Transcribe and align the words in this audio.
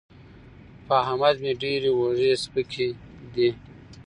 په 0.85 0.93
احمد 1.03 1.35
مې 1.43 1.51
ډېرې 1.61 1.89
اوږې 1.97 2.31
سپکې 2.43 2.87
دي. 3.33 3.49